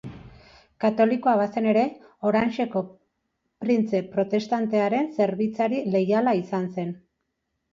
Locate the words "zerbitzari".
5.21-5.83